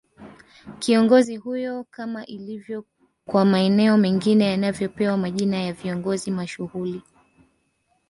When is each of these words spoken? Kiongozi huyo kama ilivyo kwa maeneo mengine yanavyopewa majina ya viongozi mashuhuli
Kiongozi 0.79 1.37
huyo 1.37 1.83
kama 1.91 2.25
ilivyo 2.25 2.85
kwa 3.25 3.45
maeneo 3.45 3.97
mengine 3.97 4.45
yanavyopewa 4.45 5.17
majina 5.17 5.61
ya 5.63 5.73
viongozi 5.73 6.31
mashuhuli 6.31 7.01